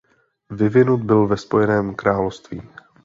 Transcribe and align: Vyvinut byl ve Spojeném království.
Vyvinut 0.49 1.01
byl 1.03 1.27
ve 1.27 1.37
Spojeném 1.37 1.95
království. 1.95 2.61